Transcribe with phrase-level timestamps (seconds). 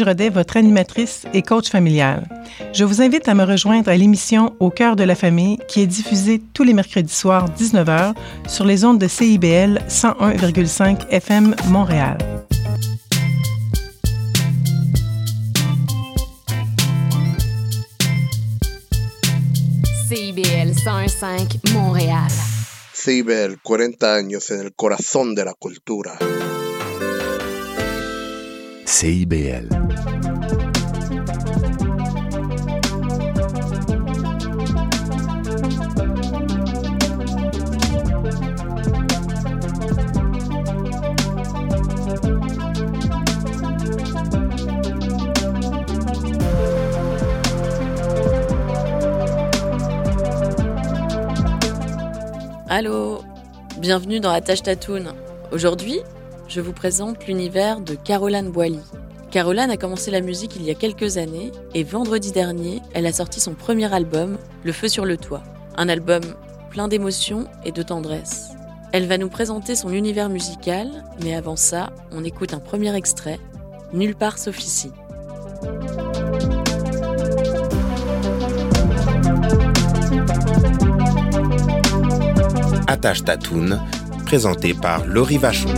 [0.00, 2.26] Rodet, votre animatrice et coach familial.
[2.72, 5.86] Je vous invite à me rejoindre à l'émission Au cœur de la famille qui est
[5.86, 8.14] diffusée tous les mercredis soirs 19h
[8.48, 12.16] sur les ondes de CIBL 101,5 FM Montréal.
[20.08, 22.30] CIBL 101.5 Montréal.
[22.94, 26.18] CIBL, 40 años en el corazón de la cultura.
[28.92, 29.68] CIBL.
[52.68, 53.22] Allô,
[53.78, 55.14] bienvenue dans Attache Tatoon.
[55.50, 56.00] Aujourd'hui,
[56.52, 58.80] je vous présente l'univers de Caroline Boily.
[59.30, 63.12] Caroline a commencé la musique il y a quelques années et vendredi dernier, elle a
[63.12, 65.42] sorti son premier album, Le Feu sur le Toit.
[65.78, 66.20] Un album
[66.68, 68.50] plein d'émotions et de tendresse.
[68.92, 70.90] Elle va nous présenter son univers musical,
[71.24, 73.38] mais avant ça, on écoute un premier extrait,
[73.94, 74.90] Nulle part sauf ici.
[82.86, 83.80] Attache Tatoun,
[84.26, 85.70] présenté par Laurie Vachon.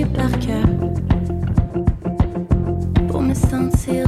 [0.00, 0.64] Par cœur.
[3.08, 4.06] Pour me sentir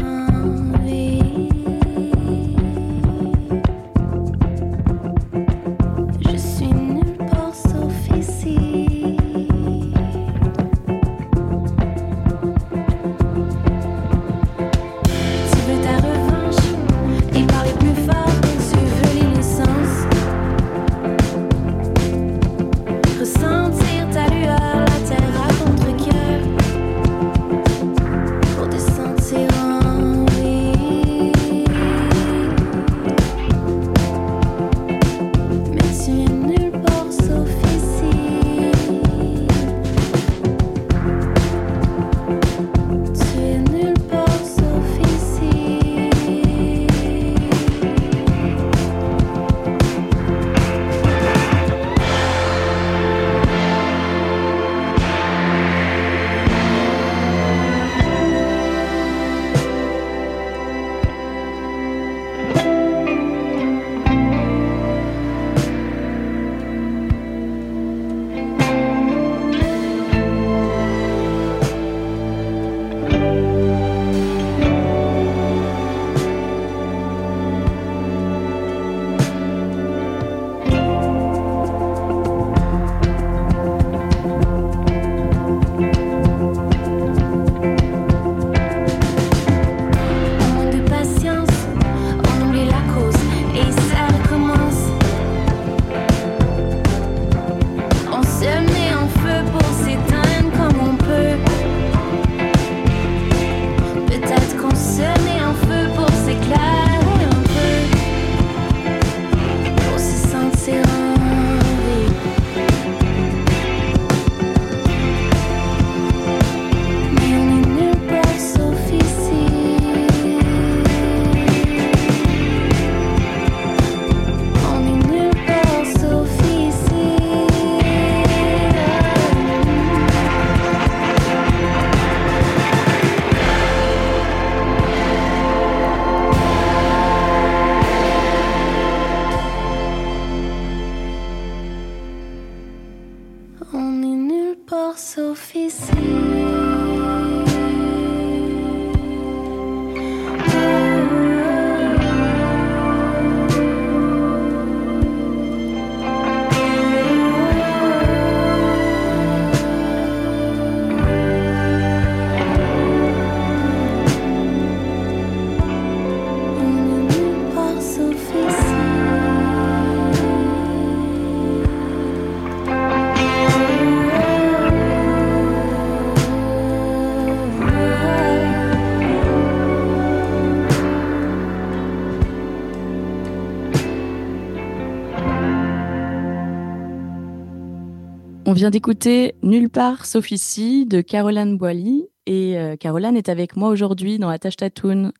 [188.55, 192.07] vient d'écouter Nulle part sauf ici de Caroline Boily.
[192.27, 194.55] Et euh, Caroline est avec moi aujourd'hui dans la tâche.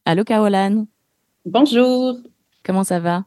[0.05, 0.87] Allô Caroline?
[1.45, 2.17] Bonjour,
[2.65, 3.25] Comment ça va?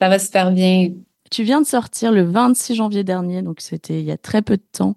[0.00, 0.92] Ça va super bien.
[1.30, 4.56] Tu viens de sortir le 26 janvier dernier, donc c'était il y a très peu
[4.56, 4.94] de temps,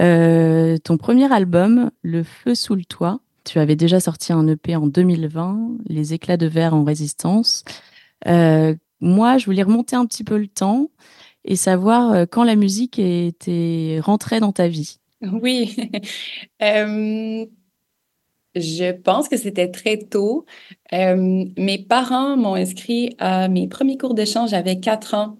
[0.00, 3.20] euh, ton premier album, Le Feu sous le toit.
[3.44, 7.62] Tu avais déjà sorti un EP en 2020, Les éclats de verre en résistance.
[8.26, 10.88] Euh, moi, je voulais remonter un petit peu le temps
[11.44, 14.98] et savoir euh, quand la musique était rentrée dans ta vie.
[15.22, 15.76] Oui,
[16.62, 17.46] Euh,
[18.54, 20.44] je pense que c'était très tôt.
[20.92, 25.38] Euh, mes parents m'ont inscrit à mes premiers cours de chant, j'avais quatre ans,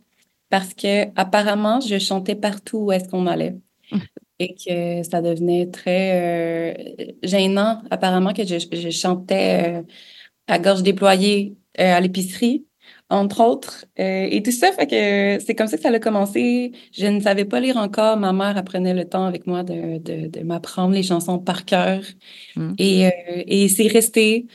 [0.49, 3.57] parce que apparemment, je chantais partout où est-ce qu'on allait.
[4.39, 6.73] Et que ça devenait très
[7.11, 9.83] euh, gênant, apparemment, que je, je chantais
[10.47, 12.67] à gorge déployée à l'épicerie,
[13.11, 13.85] entre autres.
[13.99, 16.73] Euh, et tout ça, fait que c'est comme ça que ça a commencé.
[16.93, 18.17] Je ne savais pas lire encore.
[18.17, 22.03] Ma mère apprenait le temps avec moi de, de, de m'apprendre les chansons par cœur.
[22.57, 22.73] Mm.
[22.79, 23.11] Et, euh,
[23.47, 24.47] et c'est resté.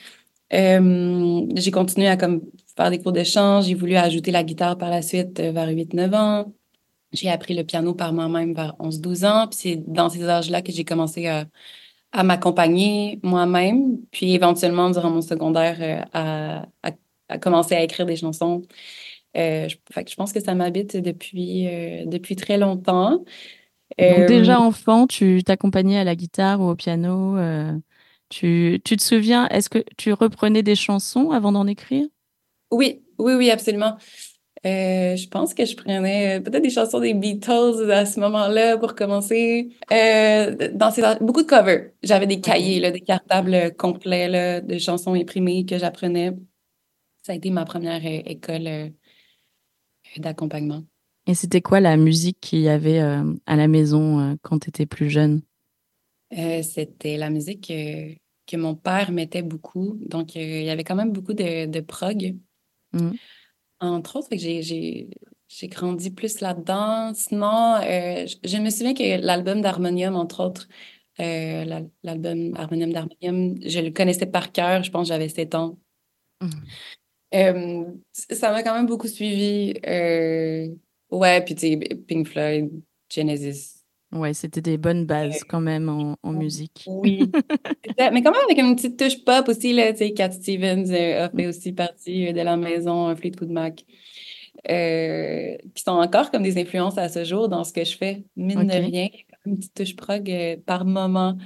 [0.54, 2.42] Euh, j'ai continué à comme,
[2.78, 3.62] faire des cours de chant.
[3.62, 6.54] J'ai voulu ajouter la guitare par la suite vers 8-9 ans.
[7.12, 9.48] J'ai appris le piano par moi-même vers 11-12 ans.
[9.48, 11.46] Puis c'est dans ces âges-là que j'ai commencé à,
[12.13, 13.98] à m'accompagner moi-même.
[14.12, 16.92] Puis éventuellement, durant mon secondaire, à, à,
[17.30, 18.63] à commencer à écrire des chansons.
[19.38, 23.24] Euh, je, fait que je pense que ça m'habite depuis, euh, depuis très longtemps.
[24.00, 27.38] Donc Euh, déjà enfant, tu t'accompagnais à la guitare ou au piano.
[27.38, 27.72] euh,
[28.30, 32.07] tu, tu te souviens, est-ce que tu reprenais des chansons avant d'en écrire?
[32.72, 33.98] Oui, oui, oui, absolument.
[34.66, 38.95] Euh, je pense que je prenais peut-être des chansons des Beatles à ce moment-là pour
[38.95, 39.69] commencer.
[39.92, 41.92] Euh, dans ces, beaucoup de covers.
[42.04, 46.33] J'avais des cahiers, là, des cartables complets là, de chansons imprimées que j'apprenais.
[47.25, 48.89] Ça a été ma première euh, école euh,
[50.18, 50.83] d'accompagnement.
[51.25, 54.86] Et c'était quoi la musique qu'il y avait euh, à la maison quand tu étais
[54.86, 55.42] plus jeune?
[56.38, 57.74] Euh, c'était la musique
[58.45, 59.98] que mon père mettait beaucoup.
[60.06, 62.36] Donc, euh, il y avait quand même beaucoup de, de prog.
[62.94, 63.16] Mhm.
[63.80, 65.10] Entre autres, j'ai,
[65.63, 67.12] grandi plus là-dedans.
[67.16, 70.68] Sinon, euh, je, je me souviens que l'album d'Harmonium, entre autres,
[71.18, 74.83] la- l'album Harmonium d'Harmonium, je le connaissais par cœur.
[74.83, 75.80] Je pense que j'avais 7 ans.
[76.42, 76.51] Mhm.
[77.33, 79.74] Euh, ça m'a quand même beaucoup suivi.
[79.88, 80.68] Euh,
[81.12, 81.77] ouais, puis tu
[82.07, 82.69] Pink Floyd,
[83.10, 83.75] Genesis.
[84.12, 86.86] Ouais, c'était des bonnes bases quand même en, musique.
[86.88, 87.30] Oui,
[87.98, 91.25] mais quand même avec une petite touche pop aussi, là, tu sais, Cat Stevens euh,
[91.25, 93.83] a fait aussi partie euh, de la maison euh, Fleetwood Mac,
[94.69, 98.24] euh, qui sont encore comme des influences à ce jour dans ce que je fais,
[98.38, 99.10] mine de rien,
[99.45, 101.38] une petite touche prog euh, par moment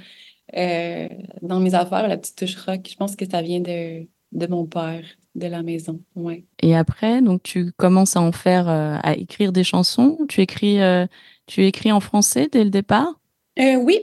[0.56, 1.08] euh,
[1.42, 4.66] dans mes affaires, la petite touche rock, je pense que ça vient de, de mon
[4.66, 5.04] père,
[5.40, 6.44] de la maison, ouais.
[6.62, 10.18] Et après, donc tu commences à en faire, euh, à écrire des chansons.
[10.28, 11.06] Tu écris, euh,
[11.46, 13.18] tu écris en français dès le départ?
[13.58, 13.98] Euh, oui,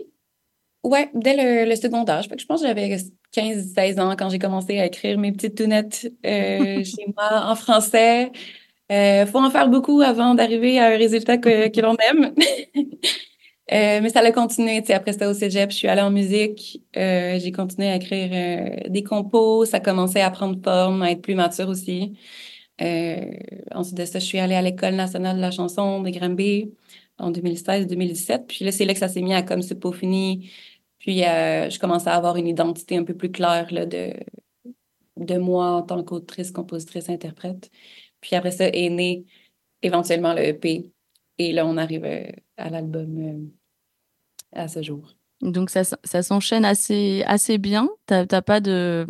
[0.84, 2.22] ouais, dès le, le secondaire.
[2.22, 2.98] Je, je pense que j'avais
[3.36, 8.32] 15-16 ans quand j'ai commencé à écrire mes petites tounettes euh, chez moi en français.
[8.92, 12.34] Euh, faut en faire beaucoup avant d'arriver à un résultat que, que l'on aime.
[13.72, 16.82] Euh, mais ça a continué, tu après ça au cégep, je suis allée en musique,
[16.96, 21.22] euh, j'ai continué à écrire euh, des compos, ça commençait à prendre forme, à être
[21.22, 22.18] plus mature aussi.
[22.80, 26.74] Ensuite de ça, je suis allée à l'École nationale de la chanson de Granby
[27.18, 28.48] en 2016-2017.
[28.48, 30.50] Puis là, c'est là que ça s'est mis à comme se peaufiner.
[31.00, 34.14] Puis je commençais à avoir une identité un peu plus claire de,
[35.18, 37.72] de moi en tant qu'autrice, compositrice, interprète.
[38.22, 39.26] Puis après ça est né
[39.82, 40.90] éventuellement le EP.
[41.40, 42.06] Et là, on arrive
[42.58, 43.52] à l'album
[44.58, 45.16] à ce jour.
[45.42, 47.90] Donc ça, ça s'enchaîne assez, assez bien.
[48.08, 49.06] T'as t'as pas de,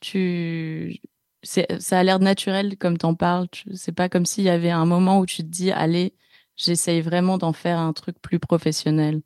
[0.00, 1.00] tu,
[1.42, 3.46] c'est, ça a l'air naturel comme t'en parles.
[3.74, 6.14] C'est pas comme s'il y avait un moment où tu te dis, allez,
[6.56, 9.22] j'essaye vraiment d'en faire un truc plus professionnel.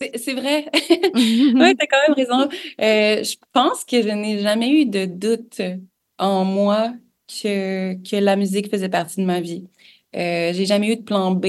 [0.00, 0.66] C'est c'est vrai.
[1.14, 2.48] Oui, t'as quand même raison.
[2.80, 5.60] Euh, je pense que je n'ai jamais eu de doute
[6.18, 6.92] en moi
[7.28, 9.68] que, que la musique faisait partie de ma vie.
[10.16, 11.46] Euh, j'ai jamais eu de plan B.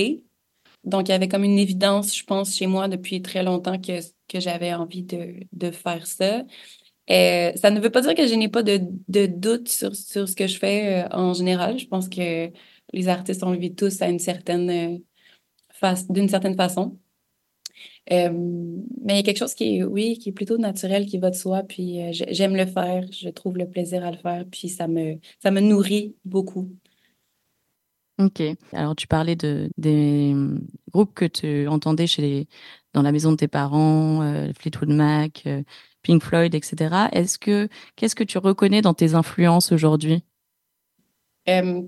[0.84, 4.00] Donc, il y avait comme une évidence, je pense, chez moi depuis très longtemps que,
[4.28, 6.44] que j'avais envie de, de faire ça.
[7.12, 10.30] Euh, ça ne veut pas dire que je n'ai pas de, de doute sur, sur
[10.30, 11.80] ce que je fais euh, en général.
[11.80, 12.52] Je pense que
[12.94, 14.98] les artistes, on le vit tous certaine, euh,
[16.10, 16.98] d'une certaine façon.
[18.12, 21.18] Euh, mais il y a quelque chose qui est, oui, qui est plutôt naturel, qui
[21.20, 24.46] va de soi, puis j'ai- j'aime le faire, je trouve le plaisir à le faire,
[24.52, 26.70] puis ça me, ça me nourrit beaucoup.
[28.20, 28.42] Ok.
[28.74, 30.36] Alors, tu parlais de, des
[30.92, 32.48] groupes que tu entendais chez les,
[32.94, 35.64] dans la maison de tes parents, euh, Fleetwood Mac, euh,
[36.04, 37.08] Pink Floyd, etc.
[37.14, 40.24] Est-ce que, qu'est-ce que tu reconnais dans tes influences aujourd'hui?
[41.48, 41.82] Euh,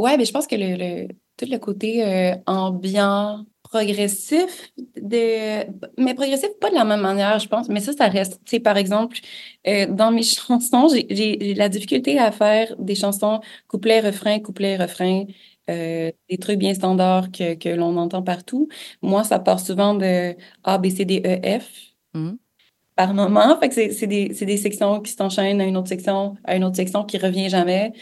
[0.00, 5.66] ouais, mais je pense que le, le, tout le côté euh, ambiant, progressif, de...
[6.00, 7.68] mais progressif pas de la même manière, je pense.
[7.68, 8.34] Mais ça, ça reste.
[8.44, 9.18] Tu sais, par exemple,
[9.66, 15.24] euh, dans mes chansons, j'ai- la difficulté à faire des chansons couplet, refrain, couplet, refrain.
[15.70, 18.68] euh, des trucs bien standards que, que l'on entend partout.
[19.02, 21.70] Moi, ça part souvent de A, B, C, D, E, F
[22.14, 22.38] Mhm.
[22.96, 23.58] par moment.
[23.60, 26.76] Fait que c'est des, des sections qui s'enchaînent à une autre section, à une autre
[26.76, 27.92] section qui revient jamais.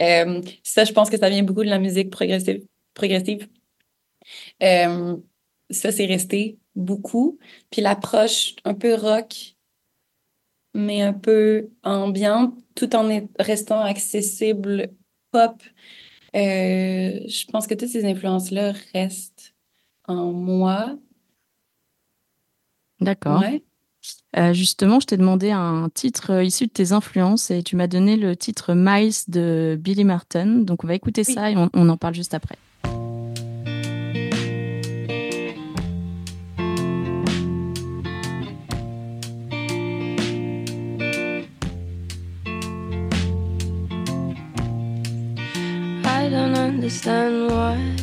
[0.00, 2.62] Euh, ça, je pense que ça vient beaucoup de la musique progressive.
[2.98, 3.48] Progressive.
[4.62, 5.16] Euh,
[5.70, 7.38] ça, c'est resté beaucoup.
[7.70, 9.56] Puis l'approche un peu rock,
[10.74, 14.90] mais un peu ambiante, tout en est- restant accessible
[15.30, 15.62] pop.
[16.36, 19.54] Euh, je pense que toutes ces influences-là restent
[20.06, 20.96] en moi.
[23.00, 23.40] D'accord.
[23.40, 23.62] Ouais.
[24.36, 27.86] Euh, justement, je t'ai demandé un titre euh, issu de tes influences et tu m'as
[27.86, 30.46] donné le titre Miles de Billy Martin.
[30.46, 31.34] Donc, on va écouter Oui.
[31.34, 32.56] ça et on, on en parle juste après.
[46.88, 47.97] Understand why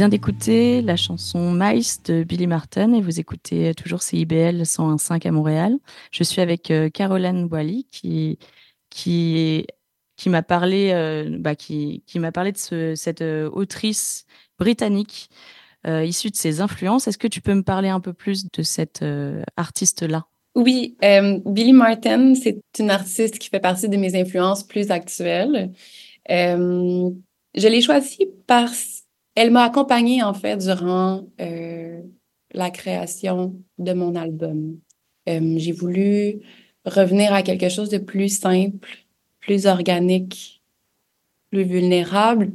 [0.00, 5.30] vient d'écouter la chanson Mice de Billy Martin et vous écoutez toujours CIBL 101.5 à
[5.30, 5.76] Montréal.
[6.10, 8.38] Je suis avec euh, Caroline Boily qui,
[8.88, 9.66] qui,
[10.16, 14.24] qui m'a parlé, euh, bah, qui, qui parlé de ce, cette euh, autrice
[14.58, 15.28] britannique
[15.86, 17.06] issue de ses influences.
[17.06, 19.04] Est-ce que tu peux me parler un peu plus de cette
[19.58, 20.24] artiste-là?
[20.54, 20.96] Oui,
[21.44, 25.72] Billy Martin, c'est une artiste qui fait partie de mes influences plus actuelles.
[26.26, 27.12] je
[27.54, 28.99] l'ai choisie parce
[29.40, 32.02] elle m'a accompagnée, en fait, durant euh,
[32.52, 34.78] la création de mon album.
[35.30, 36.40] Euh, j'ai voulu
[36.84, 39.06] revenir à quelque chose de plus simple,
[39.40, 40.62] plus organique,
[41.50, 42.52] plus vulnérable,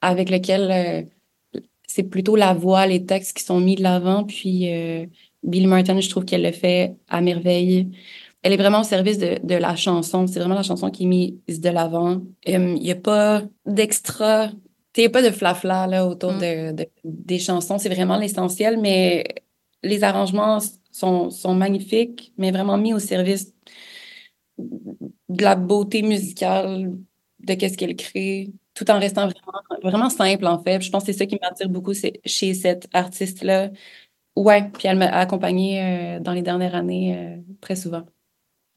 [0.00, 4.22] avec lequel euh, c'est plutôt la voix, les textes qui sont mis de l'avant.
[4.22, 4.68] Puis
[5.42, 7.88] Bill Martin, je trouve qu'elle le fait à merveille.
[8.42, 10.28] Elle est vraiment au service de, de la chanson.
[10.28, 12.22] C'est vraiment la chanson qui est mise de l'avant.
[12.46, 14.52] Il n'y a pas d'extra
[14.96, 16.38] il n'y a pas de flafla là, autour mm.
[16.74, 17.78] de, des chansons.
[17.78, 19.24] C'est vraiment l'essentiel, mais
[19.82, 20.58] les arrangements
[20.90, 23.52] sont, sont magnifiques, mais vraiment mis au service
[24.58, 26.92] de la beauté musicale,
[27.40, 30.80] de qu'est-ce qu'elle crée, tout en restant vraiment, vraiment simple, en fait.
[30.80, 33.70] Je pense que c'est ça qui m'attire beaucoup chez cette artiste-là.
[34.36, 38.06] Ouais, puis elle m'a accompagnée euh, dans les dernières années euh, très souvent.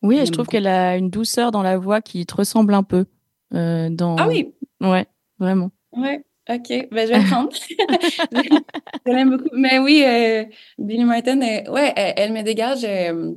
[0.02, 2.84] Oui, et je trouve qu'elle a une douceur dans la voix qui te ressemble un
[2.84, 3.06] peu.
[3.54, 4.18] Euh, dans...
[4.18, 4.54] Ah oui?
[4.82, 5.06] Ouais,
[5.40, 5.72] vraiment.
[5.96, 6.88] Oui, OK.
[6.92, 7.52] Ben, je vais le prendre.
[9.06, 9.50] je l'aime beaucoup.
[9.54, 10.46] Mais oui, euh,
[10.78, 13.34] Billy Martin, euh, ouais, elle, me dégage euh,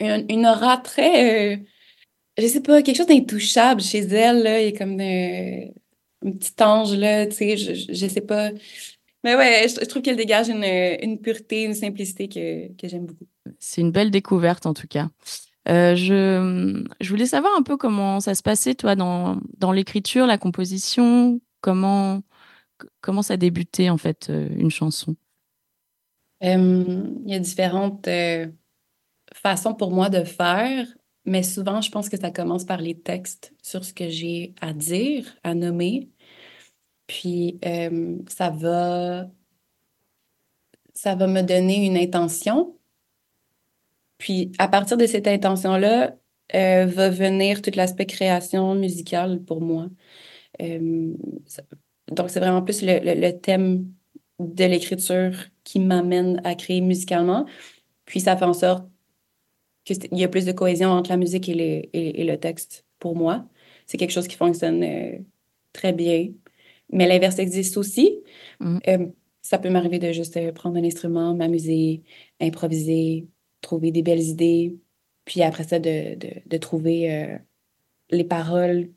[0.00, 1.62] une, aura très,
[2.36, 4.42] je sais pas, quelque chose d'intouchable chez elle.
[4.42, 4.60] Là.
[4.60, 8.50] Il y a comme un petit ange, là, tu sais, je, je, sais pas.
[9.22, 13.26] Mais ouais, je, trouve qu'elle dégage une, une, pureté, une simplicité que, que j'aime beaucoup.
[13.60, 15.08] C'est une belle découverte, en tout cas.
[15.66, 20.38] je, je, voulais savoir un peu comment ça se passait, toi, dans, dans l'écriture, la
[20.38, 22.22] composition, Comment,
[23.22, 25.16] ça a débuté, en fait, euh, une chanson?
[26.42, 28.46] il y a différentes euh,
[29.34, 30.86] façons pour moi de faire,
[31.26, 34.72] mais souvent, je pense que ça commence par les textes sur ce que j'ai à
[34.72, 36.08] dire, à nommer.
[37.06, 37.58] Puis,
[38.28, 39.28] ça va,
[40.94, 42.74] ça va me donner une intention.
[44.16, 46.14] Puis, à partir de cette intention-là,
[46.54, 49.88] euh, va venir tout l'aspect création musicale pour moi.
[50.60, 51.12] Euh,
[52.08, 53.86] donc, c'est vraiment plus le, thème
[54.38, 55.32] de l'écriture
[55.64, 57.46] qui m'amène à créer musicalement.
[58.04, 58.88] Puis, ça fait en sorte
[59.84, 63.46] qu'il y a plus de cohésion entre la musique et, et, le texte pour moi.
[63.86, 65.18] C'est quelque chose qui fonctionne euh,
[65.72, 66.28] très bien.
[66.92, 68.22] Mais l'inverse existe aussi.
[68.60, 68.78] Mm.
[68.88, 69.06] Euh,
[69.42, 72.02] ça peut m'arriver de juste prendre un instrument, m'amuser,
[72.40, 73.26] improviser,
[73.62, 74.78] trouver des belles idées,
[75.24, 77.38] puis après ça, de, de, de trouver
[78.10, 78.90] les paroles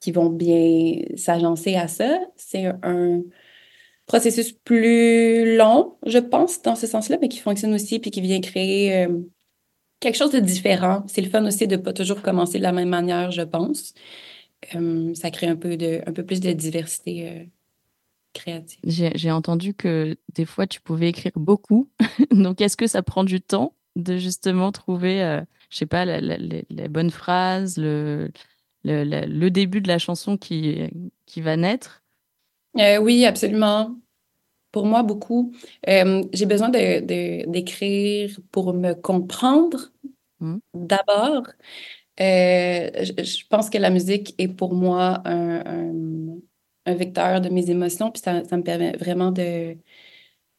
[0.00, 2.20] qui vont bien s'agencer à ça.
[2.36, 3.22] C'est un
[4.08, 8.40] processus plus long, je pense, dans ce sens-là, mais qui fonctionne aussi, puis qui vient
[8.40, 9.20] créer euh,
[10.00, 11.04] quelque chose de différent.
[11.06, 13.94] C'est le fun aussi de ne pas toujours commencer de la même manière, je pense.
[14.74, 17.44] Euh, ça crée un peu, de, un peu plus de diversité euh,
[18.32, 18.80] créative.
[18.84, 21.90] J'ai entendu que des fois, tu pouvais écrire beaucoup.
[22.30, 27.10] Donc, est-ce que ça prend du temps de justement trouver, je sais pas, les bonnes
[27.10, 28.30] phrases, le,
[28.84, 30.78] le, début de la chanson qui,
[31.26, 32.02] qui va naître?
[32.78, 33.96] Euh, Oui, absolument.
[34.72, 35.52] Pour moi, beaucoup.
[35.88, 39.90] Euh, j'ai besoin d'écrire de, pour me comprendre
[40.40, 40.58] mmh.
[40.74, 41.44] d'abord.
[42.20, 46.36] Euh, je, pense que la musique est pour moi un,
[46.84, 49.76] un, vecteur de mes émotions, puis ça, ça me permet vraiment de,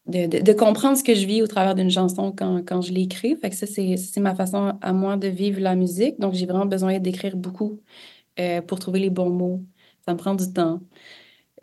[0.09, 3.35] de, de, comprendre ce que je vis au travers d'une chanson quand, quand je l'écris.
[3.35, 6.19] Fait que ça, c'est ma façon à moi de vivre la musique.
[6.19, 7.79] Donc, j'ai vraiment besoin d'écrire beaucoup
[8.39, 9.63] euh, pour trouver les bons mots.
[10.05, 10.81] Ça me prend du temps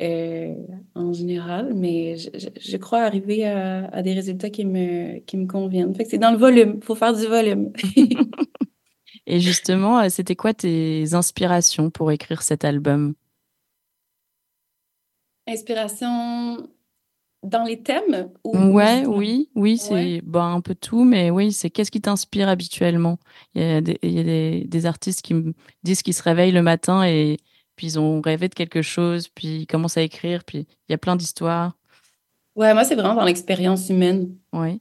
[0.00, 0.54] euh,
[0.94, 2.28] en général, mais je,
[2.60, 5.94] je, crois arriver à, à, des résultats qui me, qui me conviennent.
[5.94, 6.74] Fait que c'est dans le volume.
[6.76, 7.72] Il faut faire du volume.
[9.26, 13.14] Et justement, euh, c'était quoi tes inspirations pour écrire cet album?
[15.48, 16.68] Inspiration
[17.46, 21.70] dans les thèmes ou Ouais, oui, oui, c'est bah, un peu tout, mais oui, c'est
[21.70, 23.18] qu'est-ce qui t'inspire habituellement?
[23.54, 26.22] Il y a, des, il y a des, des, artistes qui me disent qu'ils se
[26.22, 27.38] réveillent le matin et
[27.76, 30.94] puis ils ont rêvé de quelque chose, puis ils commencent à écrire, puis il y
[30.94, 31.76] a plein d'histoires.
[32.56, 34.34] Ouais, moi, c'est vraiment dans l'expérience humaine.
[34.52, 34.80] Oui.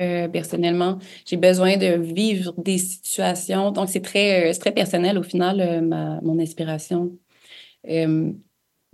[0.00, 3.70] Euh, personnellement, j'ai besoin de vivre des situations.
[3.70, 7.12] Donc, c'est très, euh, très personnel au final, euh, ma, mon inspiration.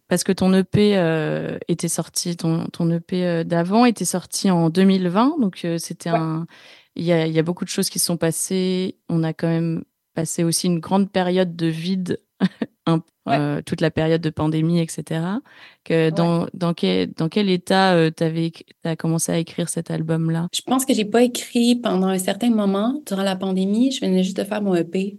[0.08, 4.70] Parce que ton EP euh, était sorti, ton, ton EP euh, d'avant était sorti en
[4.70, 6.46] 2020, donc euh, c'était un.
[6.96, 8.96] Il y a, y a, beaucoup de choses qui sont passées.
[9.08, 12.20] On a quand même passé aussi une grande période de vide,
[13.28, 13.36] Ouais.
[13.38, 15.20] euh, toute la période de pandémie, etc.
[15.84, 18.24] Que dans, dans, quel, dans quel état euh, tu
[18.84, 20.48] as commencé à écrire cet album-là?
[20.54, 23.92] Je pense que j'ai pas écrit pendant un certain moment durant la pandémie.
[23.92, 25.18] Je venais juste de faire mon EP.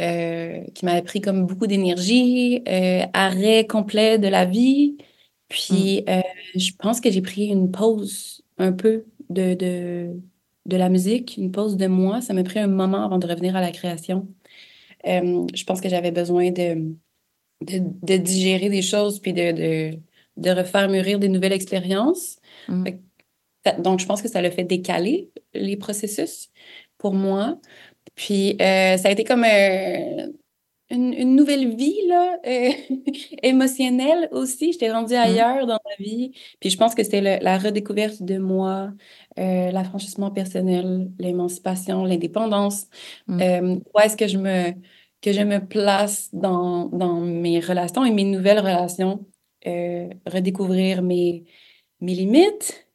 [0.00, 4.96] Euh, qui m'avait pris comme beaucoup d'énergie, euh, arrêt complet de la vie.
[5.48, 6.22] Puis, euh,
[6.54, 10.16] je pense que j'ai pris une pause un peu de, de,
[10.64, 12.22] de la musique, une pause de moi.
[12.22, 14.26] Ça m'a pris un moment avant de revenir à la création.
[15.04, 16.94] Je pense que j'avais besoin de,
[17.60, 19.98] de, de digérer des choses puis de, de,
[20.38, 22.38] de refaire mûrir des nouvelles expériences.
[22.68, 22.84] Mm.
[23.80, 26.50] Donc, je pense que ça l'a fait décaler les processus
[26.96, 27.58] pour moi.
[28.20, 30.26] Puis, euh, ça a été comme euh,
[30.90, 32.70] une, une nouvelle vie, là, euh,
[33.42, 34.72] émotionnelle aussi.
[34.72, 36.32] J'étais rendue ailleurs dans ma vie.
[36.60, 38.92] Puis, je pense que c'était la redécouverte de moi,
[39.38, 42.88] l'affranchissement personnel, l'émancipation, l'indépendance.
[43.26, 43.40] Mm.
[43.40, 44.72] Euh, où est-ce que je me,
[45.22, 49.24] que je me place dans, dans mes relations et mes nouvelles relations?
[49.64, 51.44] Redécouvrir mes,
[52.02, 52.89] mes limites.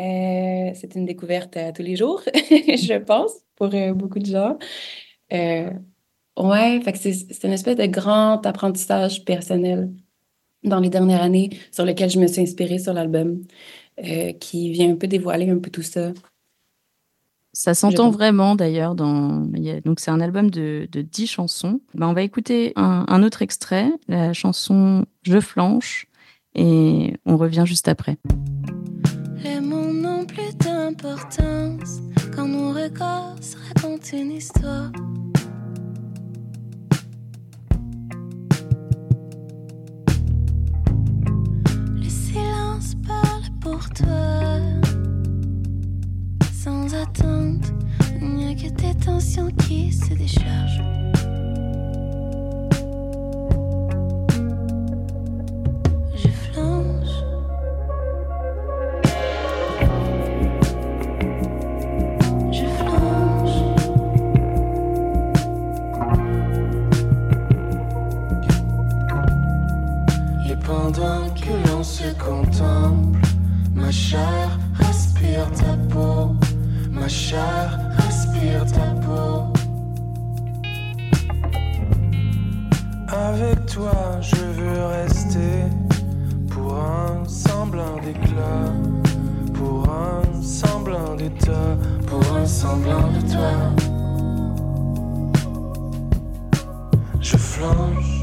[0.00, 4.58] Euh, c'est une découverte à tous les jours, je pense, pour euh, beaucoup de gens.
[5.32, 5.70] Euh,
[6.38, 9.90] ouais, fait que c'est une espèce de grand apprentissage personnel
[10.64, 13.42] dans les dernières années sur lequel je me suis inspirée sur l'album,
[14.04, 16.12] euh, qui vient un peu dévoiler un peu tout ça.
[17.52, 19.46] Ça s'entend vraiment d'ailleurs dans.
[19.84, 21.80] Donc c'est un album de, de 10 chansons.
[21.94, 26.08] Ben, on va écouter un, un autre extrait, la chanson Je flanche,
[26.56, 28.16] et on revient juste après.
[32.34, 34.90] Quand nos regards se racontent une histoire.
[41.94, 44.58] Le silence parle pour toi.
[46.54, 47.72] Sans attente,
[48.22, 50.80] il n'y a que tes tensions qui se déchargent.
[73.94, 76.34] Chair respire ta peau,
[76.90, 79.52] ma chair respire ta peau.
[83.08, 85.62] Avec toi, je veux rester
[86.50, 88.72] pour un semblant d'éclat,
[89.54, 91.76] pour un semblant d'état,
[92.08, 93.54] pour un semblant de toi.
[97.20, 98.13] Je flanche.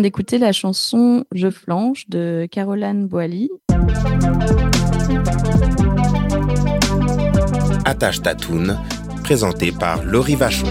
[0.00, 3.50] d'écouter la chanson Je flanche de Caroline Boilly.
[7.84, 8.78] Attache Tatoune,
[9.22, 10.66] présentée par Laurie Vachon.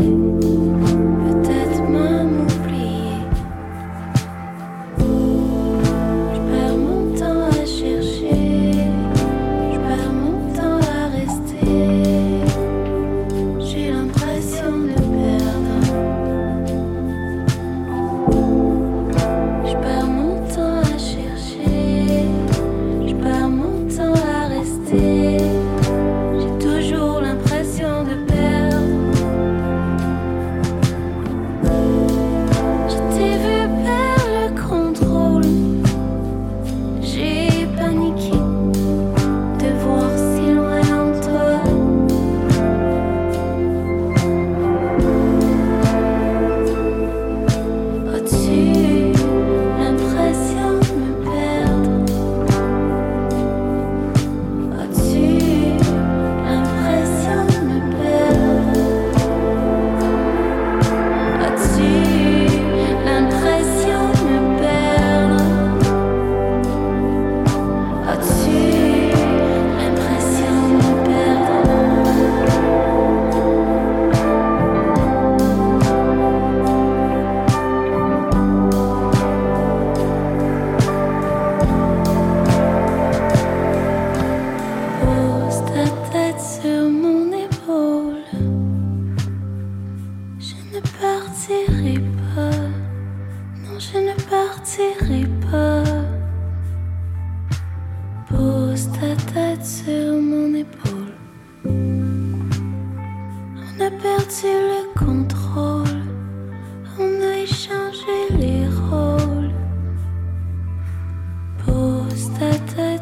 [0.00, 0.45] it.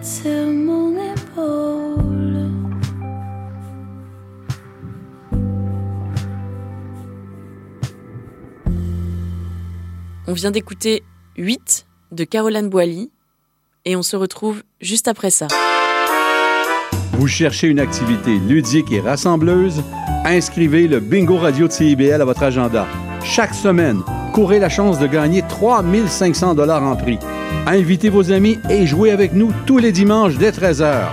[0.04, 2.50] Sur mon épaule.
[10.26, 11.02] On vient d'écouter
[11.38, 13.10] 8 de Caroline Boily
[13.86, 15.48] et on se retrouve juste après ça.
[17.12, 19.82] Vous cherchez une activité ludique et rassembleuse?
[20.26, 22.86] Inscrivez le Bingo Radio de CIBL à votre agenda.
[23.22, 24.02] Chaque semaine,
[24.34, 27.18] courez la chance de gagner 3500 dollars en prix.
[27.66, 31.06] Invitez vos amis et jouez avec nous tous les dimanches dès 13h.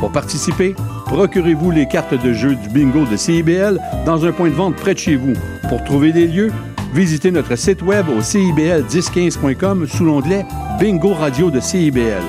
[0.00, 0.74] Pour participer,
[1.06, 4.94] procurez-vous les cartes de jeu du bingo de CIBL dans un point de vente près
[4.94, 5.34] de chez vous.
[5.68, 6.52] Pour trouver des lieux,
[6.94, 10.46] visitez notre site web au cibl1015.com sous l'onglet
[10.78, 12.22] Bingo Radio de CIBL.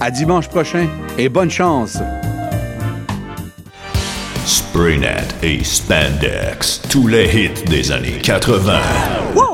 [0.00, 1.98] À dimanche prochain et bonne chance!
[4.44, 8.76] Spraynet et Spandex, tous les hits des années 80.
[9.36, 9.53] Wow,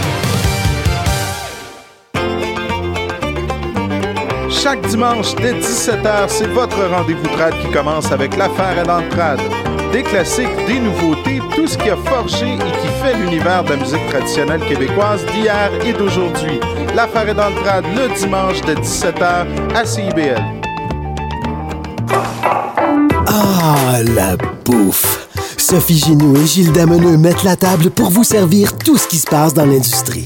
[4.61, 9.39] Chaque dimanche dès 17h, c'est votre rendez-vous trad qui commence avec l'affaire à l'entrade.
[9.91, 13.77] Des classiques, des nouveautés, tout ce qui a forgé et qui fait l'univers de la
[13.77, 16.59] musique traditionnelle québécoise d'hier et d'aujourd'hui.
[16.95, 20.43] L'affaire est dans le le dimanche de 17h à CIBL.
[23.25, 25.27] Ah, la bouffe!
[25.57, 29.27] Sophie Génoux et Gilles Dameneux mettent la table pour vous servir tout ce qui se
[29.27, 30.25] passe dans l'industrie.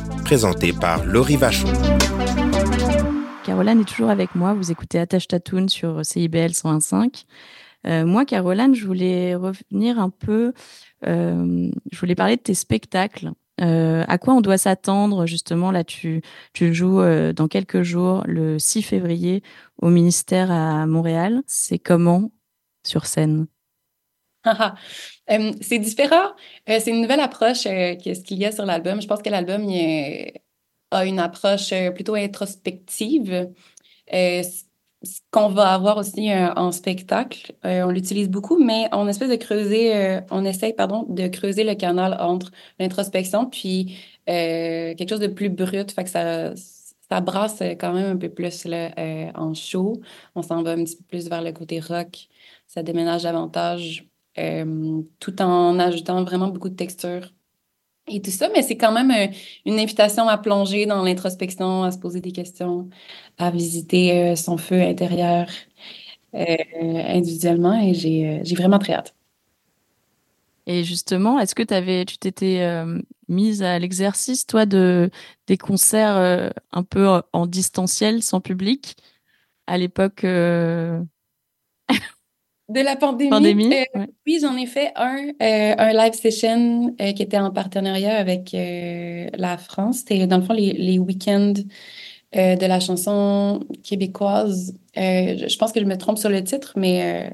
[0.31, 1.67] présenté par Laurie Vachon.
[3.43, 4.53] Caroline est toujours avec moi.
[4.53, 7.25] Vous écoutez Attache Tatoon sur CIBL 101.5.
[7.85, 10.53] Euh, moi, Caroline, je voulais revenir un peu.
[11.05, 13.33] Euh, je voulais parler de tes spectacles.
[13.59, 16.21] Euh, à quoi on doit s'attendre justement Là, tu,
[16.53, 19.43] tu joues euh, dans quelques jours, le 6 février,
[19.81, 21.41] au ministère à Montréal.
[21.45, 22.31] C'est comment
[22.87, 23.47] sur scène?
[25.31, 26.31] euh, c'est différent.
[26.69, 29.01] Euh, c'est une nouvelle approche euh, que ce qu'il y a sur l'album.
[29.01, 29.67] Je pense que l'album
[30.91, 33.49] a une approche plutôt introspective.
[35.03, 40.19] ce qu'on va avoir aussi en spectacle, on l'utilise beaucoup, mais on essaie de creuser,
[40.29, 45.91] on essaye pardon de creuser le canal entre l'introspection puis quelque chose de plus brut.
[45.91, 48.91] Fait ça ça brasse quand même un peu plus là,
[49.35, 50.01] en show.
[50.35, 52.27] On s'en va un petit peu plus vers le côté rock.
[52.67, 57.33] Ça déménage davantage euh, tout en ajoutant vraiment beaucoup de texture
[58.07, 59.27] et tout ça, mais c'est quand même euh,
[59.65, 62.89] une invitation à plonger dans l'introspection, à se poser des questions,
[63.37, 65.47] à visiter euh, son feu intérieur
[66.33, 69.13] individuellement et j'ai vraiment très hâte.
[70.65, 72.65] Et justement, est-ce que avais, tu t'étais
[73.27, 75.09] mise à l'exercice, toi, de,
[75.47, 78.95] des concerts un peu en distanciel, sans public,
[79.67, 80.25] à l'époque
[82.71, 83.73] De la pandémie?
[83.73, 88.15] Euh, oui, j'en ai fait un, euh, un live session euh, qui était en partenariat
[88.15, 89.99] avec la France.
[89.99, 91.53] C'était dans le fond les, les week-ends
[92.33, 94.73] de la chanson québécoise.
[94.95, 97.33] je pense que je me trompe sur le titre, mais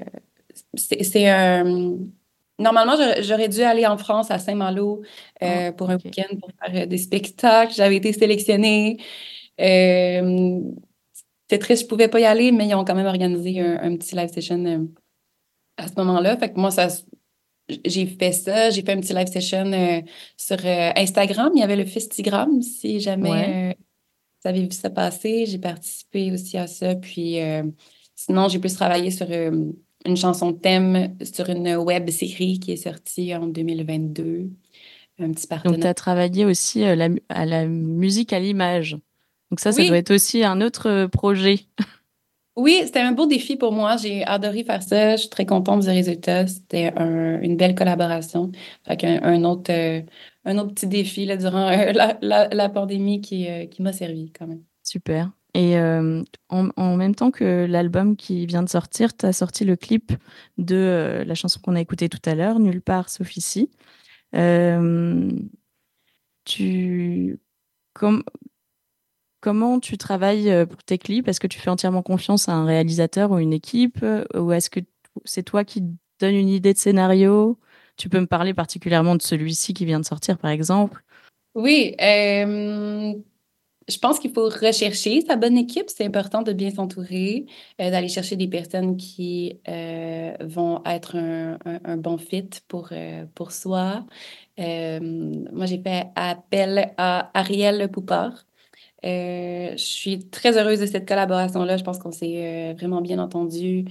[0.74, 1.96] c'est un.
[2.58, 5.02] Normalement, j'aurais dû aller en France, à Saint-Malo,
[5.40, 7.74] ah, pour un week-end, pour faire des spectacles.
[7.74, 8.98] J'avais été sélectionnée.
[9.56, 13.78] C'était triste, je ne pouvais pas y aller, mais ils ont quand même organisé un,
[13.80, 14.88] un petit live session
[15.78, 16.36] à ce moment-là.
[16.36, 16.88] Fait que moi, ça,
[17.84, 18.70] j'ai fait ça.
[18.70, 20.02] J'ai fait un petit live session euh,
[20.36, 21.52] sur euh, Instagram.
[21.54, 23.82] Il y avait le Festigram, si jamais euh,
[24.42, 25.46] vous avez vu ça passer.
[25.46, 26.94] J'ai participé aussi à ça.
[26.94, 27.38] Puis
[28.14, 33.34] sinon, j'ai plus travaillé sur une chanson thème sur une web série qui est sortie
[33.34, 34.50] en 2022.
[35.20, 35.76] Un petit partenariat.
[35.76, 36.94] Donc, tu as travaillé aussi à
[37.46, 38.96] la musique à l'image.
[39.50, 41.60] Donc ça, ça doit être aussi un autre projet.
[42.58, 43.96] Oui, c'était un beau défi pour moi.
[43.96, 45.14] J'ai adoré faire ça.
[45.14, 46.48] Je suis très contente du résultat.
[46.48, 48.50] C'était une belle collaboration.
[48.84, 50.02] Fait un, autre, euh,
[50.44, 54.64] un autre petit défi durant euh, la, pandémie qui, euh, qui m'a servi quand même.
[54.82, 55.30] Super.
[55.54, 60.12] Et en, même temps que l'album qui vient de sortir, tu as sorti le clip
[60.56, 63.70] de la chanson qu'on a écoutée tout à l'heure, Nulle part sauf ici.
[66.44, 67.38] tu,
[67.92, 68.24] comme,
[69.40, 72.64] Comment tu travailles euh, pour tes clips Est-ce que tu fais entièrement confiance à un
[72.64, 74.02] réalisateur ou une équipe?
[74.02, 74.80] Euh, Ou est-ce que
[75.24, 75.84] c'est toi qui
[76.20, 77.56] donnes une idée de scénario?
[77.96, 81.04] Tu peux me parler particulièrement de celui-ci qui vient de sortir, par exemple?
[81.54, 83.14] Oui, euh,
[83.88, 85.88] je pense qu'il faut rechercher sa bonne équipe.
[85.88, 87.46] C'est important de bien s'entourer,
[87.78, 89.60] d'aller chercher des personnes qui
[90.40, 92.90] vont être un, bon fit pour,
[93.34, 94.04] pour soi.
[94.58, 98.47] moi, j'ai fait appel à Ariel Poupard.
[99.04, 101.76] Euh, je suis très heureuse de cette collaboration-là.
[101.76, 103.84] Je pense qu'on s'est euh, vraiment bien entendu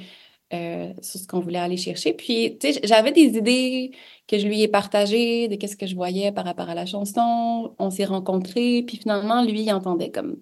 [0.54, 2.14] euh, sur ce qu'on voulait aller chercher.
[2.14, 3.92] Puis, tu sais, j'avais des idées
[4.28, 7.76] que je lui ai partagées de qu'est-ce que je voyais par rapport à la chanson.
[7.80, 10.38] On s'est rencontrés, puis finalement, lui, il entendait comme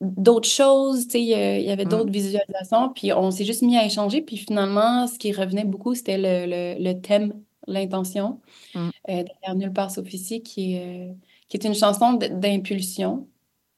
[0.00, 1.28] d'autres choses, tu sais, il
[1.66, 1.88] y avait mmh.
[1.88, 5.94] d'autres visualisations, puis on s'est juste mis à échanger, puis finalement, ce qui revenait beaucoup,
[5.94, 7.34] c'était le, le, thème,
[7.66, 8.40] l'intention,
[8.74, 8.88] mmh.
[9.06, 11.14] derrière Nulle part sauf ici, qui est
[11.48, 13.28] qui est une chanson d'impulsion,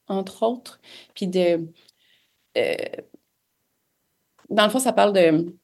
[0.07, 0.79] entre autres.
[1.15, 1.71] Puis de.
[2.57, 2.75] Euh,
[4.49, 5.55] dans le fond, ça parle de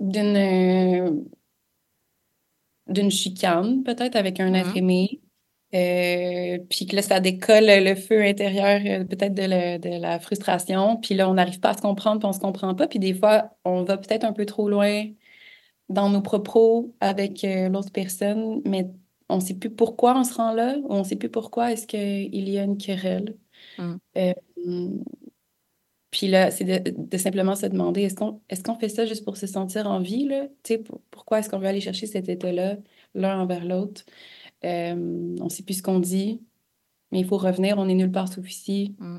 [0.00, 1.26] d'une
[2.86, 4.78] d'une chicane, peut-être, avec un être mm-hmm.
[4.78, 5.20] aimé.
[5.74, 10.96] Euh, puis que là, ça décolle le feu intérieur, euh, peut-être de, de, la frustration.
[10.98, 12.86] Puis là, on n'arrive pas à se comprendre, puis on se comprend pas.
[12.86, 15.04] Puis des fois, on va peut-être un peu trop loin
[15.88, 18.86] dans nos propos avec l'autre personne, mais
[19.28, 21.86] on ne sait plus pourquoi on se rend là, on ne sait plus pourquoi est-ce
[21.86, 23.36] qu'il y a une querelle.
[23.78, 23.96] Mm.
[24.16, 24.32] Euh,
[26.10, 29.36] puis là, c'est de, simplement se demander, est-ce qu'on est qu'on fait ça juste pour
[29.36, 30.26] se sentir en vie?
[30.28, 30.46] Là?
[31.10, 32.76] pourquoi est-ce qu'on veut aller chercher cet état-là,
[33.14, 34.04] l'un envers l'autre?
[34.64, 34.94] Euh,
[35.40, 36.42] on ne sait plus ce qu'on dit,
[37.12, 38.96] mais il faut revenir, on est nulle part sauf ici.
[38.98, 39.18] Mm.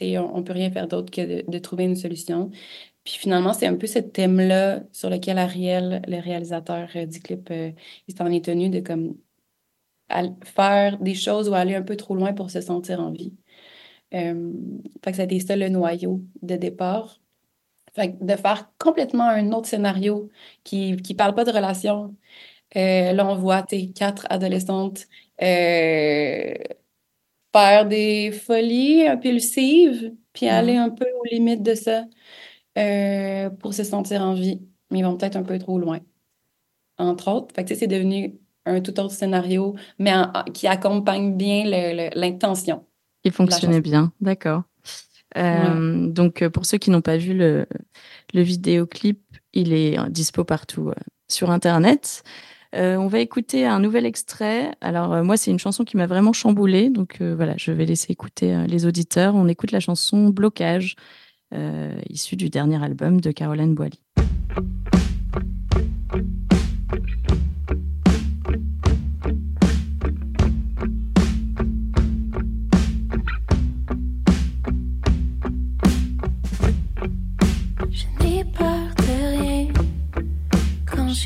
[0.00, 2.50] On ne peut rien faire d'autre que de, trouver une solution.
[3.02, 7.50] Puis finalement, c'est un peu ce thème-là sur lequel Ariel, le réalisateur euh, du clip,
[7.50, 9.16] il s'en est tenu de comme
[10.44, 13.34] faire des choses ou aller un peu trop loin pour se sentir en vie.
[14.14, 14.52] Euh,
[15.04, 17.20] fait que c'était ça le noyau de départ.
[17.94, 20.30] Fait que de faire complètement un autre scénario
[20.64, 22.14] qui ne parle pas de relation.
[22.76, 23.62] Euh, là, on voit
[23.94, 25.06] quatre adolescentes
[25.42, 26.54] euh,
[27.52, 32.04] faire des folies impulsives, puis aller un peu aux limites de ça
[32.78, 34.60] euh, pour se sentir en vie.
[34.90, 36.00] Mais ils vont peut-être un peu trop loin,
[36.98, 37.54] entre autres.
[37.54, 41.64] Fait que, c'est devenu un tout autre scénario, mais en- qui accompagne bien
[42.14, 42.84] l'intention.
[43.22, 44.62] Qui la fonctionnait bien, d'accord.
[45.36, 47.66] Euh, Donc, euh, pour ceux qui n'ont pas vu le,
[48.32, 49.20] le vidéoclip,
[49.52, 50.94] il est euh, dispo partout euh,
[51.28, 52.22] sur Internet.
[52.74, 54.70] Euh, on va écouter un nouvel extrait.
[54.80, 56.90] Alors, moi, c'est une chanson qui m'a vraiment chamboulée.
[56.90, 59.34] Donc, voilà, je vais laisser écouter les auditeurs.
[59.34, 60.96] On écoute la chanson Blocage,
[62.10, 64.00] issue du dernier album de Caroline Boily.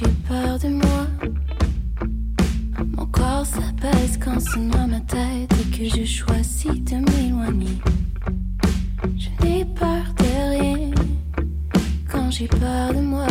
[0.00, 1.06] J'ai peur de moi.
[2.96, 7.78] Mon corps s'apaise quand sonne dans ma tête et que je choisis de m'éloigner.
[9.18, 10.90] Je n'ai peur de rien
[12.10, 13.26] quand j'ai peur de moi.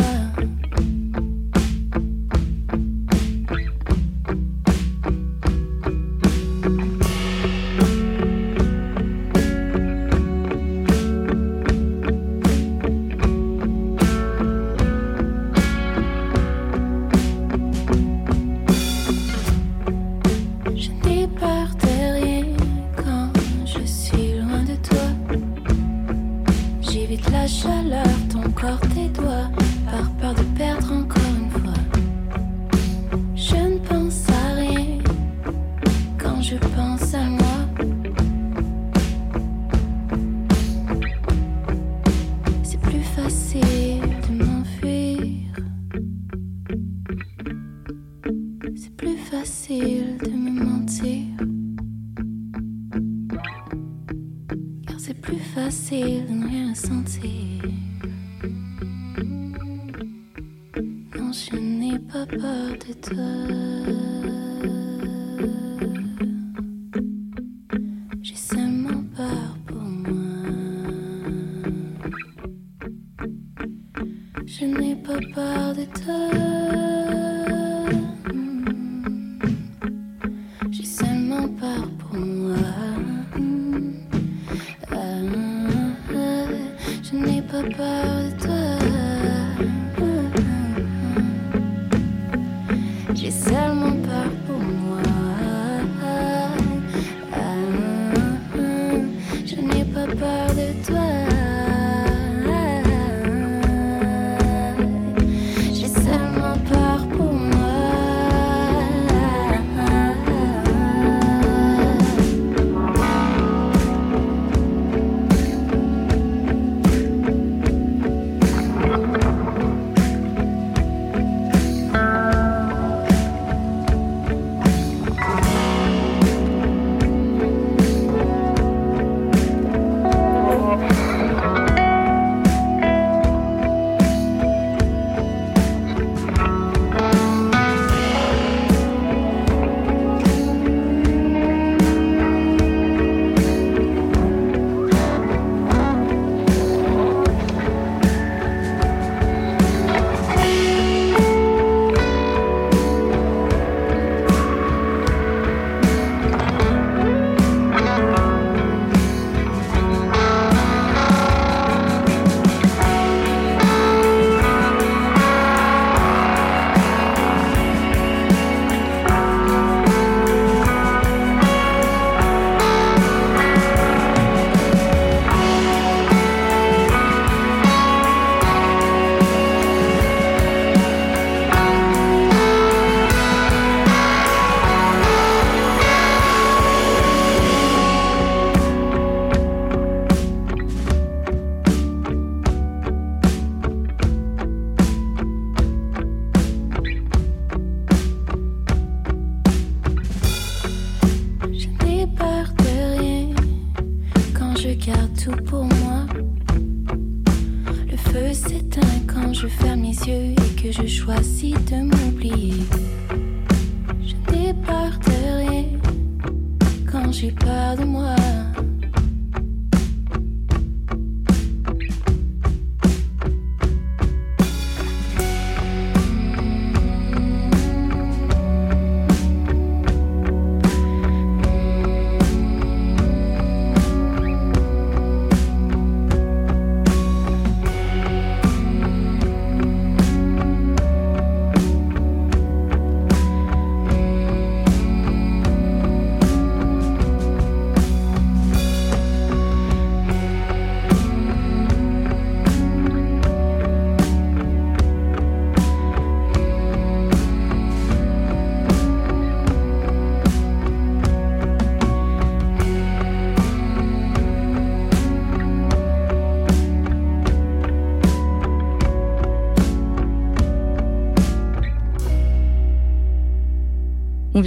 [62.38, 64.09] Peur de toi.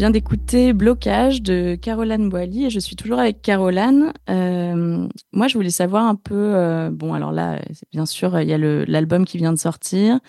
[0.04, 4.12] Vient d'écouter Blocage de Caroline Boily et je suis toujours avec Caroline.
[4.30, 6.36] Euh, moi, je voulais savoir un peu.
[6.36, 7.62] euh, bon, alors là,
[7.94, 10.20] bien sûr, il y a l'album qui vient de sortir,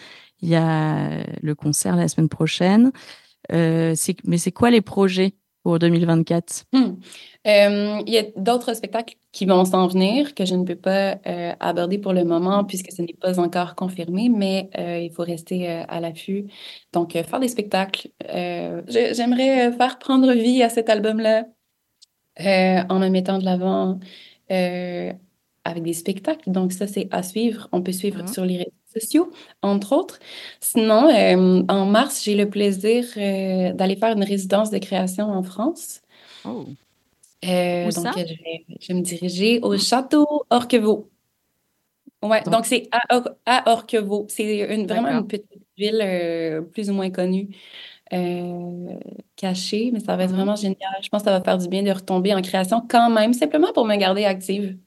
[0.42, 2.92] il y a le concert la semaine prochaine.
[3.50, 5.34] Euh, mais c'est quoi les projets?
[5.64, 6.96] Pour 2024 Hmm.
[7.46, 11.18] Euh, il y a d'autres spectacles qui vont s'en venir que je ne peux pas
[11.26, 15.24] euh, aborder pour le moment puisque ce n'est pas encore confirmé, mais euh, il faut
[15.24, 16.46] rester à l'affût.
[16.92, 18.08] Donc, faire des spectacles.
[18.88, 21.46] J'aimerais faire prendre vie à cet album-là
[22.38, 23.98] en le mettant de l'avant
[24.48, 26.50] avec des spectacles.
[26.50, 27.68] Donc, ça, c'est à suivre.
[27.72, 29.30] On peut suivre sur les réseaux sociaux,
[29.62, 30.18] entre autres.
[30.60, 35.42] Sinon, euh, en mars, j'ai le plaisir euh, d'aller faire une résidence de création en
[35.42, 36.00] France.
[36.44, 36.64] Oh.
[37.44, 38.12] Euh, Où donc, ça?
[38.16, 41.10] je vais, je vais me diriger au château Orquevaux.
[42.22, 44.26] Ouais, donc, c'est à, Or- à Orquevaux.
[44.30, 47.48] C'est une, vraiment une petite ville plus ou moins connue,
[48.14, 48.98] euh,
[49.36, 50.36] cachée, mais ça va être Mhm.
[50.36, 50.78] vraiment génial.
[51.02, 53.72] Je pense que ça va faire du bien de retomber en création quand même, simplement
[53.74, 54.78] pour me garder active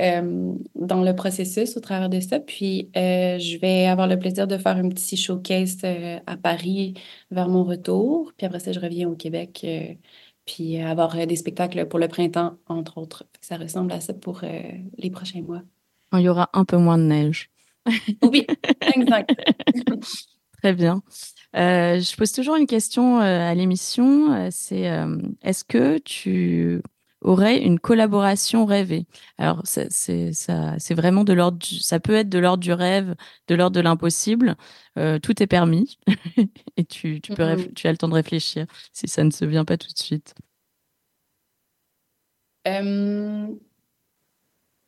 [0.00, 2.40] euh, dans le processus au travers de ça.
[2.40, 6.94] Puis, euh, je vais avoir le plaisir de faire un petit showcase euh, à Paris
[7.30, 8.32] vers mon retour.
[8.36, 9.66] Puis après ça, je reviens au Québec.
[10.44, 13.24] puis avoir des spectacles pour le printemps, entre autres.
[13.40, 14.42] Ça ressemble à ça pour
[14.98, 15.62] les prochains mois.
[16.12, 17.50] Il y aura un peu moins de neige.
[18.22, 18.46] Oui,
[18.94, 19.34] exact.
[20.62, 21.02] Très bien.
[21.56, 24.48] Euh, je pose toujours une question euh, à l'émission.
[24.50, 26.80] c'est euh, est-ce que tu
[27.22, 29.06] aurais une collaboration rêvée
[29.38, 31.58] Alors, c'est c'est- ça, c'est vraiment de l'ordre.
[31.58, 33.14] du- Ça peut être de l'ordre du rêve,
[33.48, 34.56] de l'ordre de l'impossible.
[34.98, 35.98] Euh, tout est permis
[36.76, 39.44] et tu, tu peux réf- tu as le temps de réfléchir si ça ne se
[39.44, 40.34] vient pas tout de suite.
[42.66, 43.48] Euh,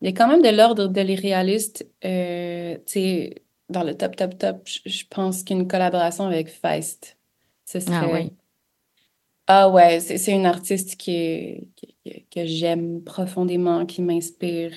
[0.01, 1.87] il y a quand même de l'ordre de l'irréaliste.
[2.05, 7.18] Euh, tu sais, dans le top, top, top, je, je pense qu'une collaboration avec Feist,
[7.64, 7.95] ce serait...
[7.97, 8.32] Ah oui.
[9.47, 14.72] Ah ouais, c'est c'est une artiste qui est- qui- que, j'aime profondément, qui m'inspire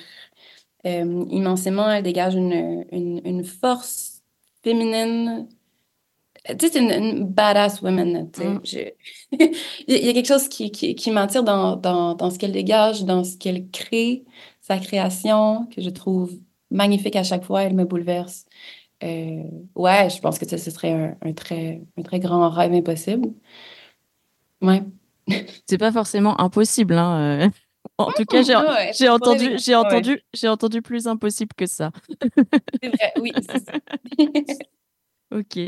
[0.86, 1.90] euh, immensément.
[1.90, 4.22] Elle dégage une, une, une force
[4.62, 5.48] féminine.
[6.48, 8.30] Tu sais, c'est une, une badass woman.
[8.32, 8.48] tu sais.
[8.48, 8.60] Mm.
[8.64, 8.78] Je-
[9.88, 12.30] Il y a il y a quelque chose qui, qui, qui m'attire dans, dans, dans
[12.30, 14.24] ce qu'elle dégage, dans ce qu'elle crée,
[14.60, 16.32] sa création, que je trouve
[16.70, 17.62] magnifique à chaque fois.
[17.64, 18.46] Elle me bouleverse.
[19.04, 19.42] Euh,
[19.76, 23.30] ouais, je pense que ça, ce serait un, un très, un très grand rêve impossible.
[24.60, 24.82] Ouais.
[25.66, 26.94] C'est pas forcément impossible.
[26.94, 27.42] Hein.
[27.44, 27.48] euh.
[27.96, 29.76] En tout cas, j'ai Ouais, j'ai faut entendu, j'ai Ouais.
[29.76, 31.90] entendu, j'ai entendu plus impossible que ça.
[32.82, 33.32] C'est vrai, oui.
[35.34, 35.58] Ok.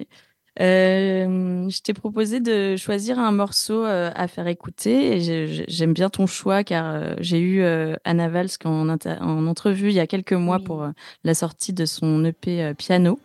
[0.61, 5.21] Euh, je t'ai proposé de choisir un morceau euh, à faire écouter
[5.69, 7.63] j'aime bien ton choix car euh, j'ai eu
[8.05, 10.87] Anna Valsk en, en entrevue il y a quelques mois pour
[11.25, 13.21] la sortie de son EP Piano.